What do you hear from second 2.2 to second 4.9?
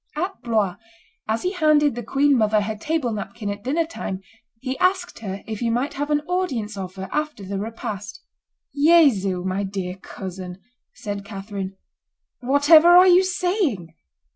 mother her table napkin at dinner time, he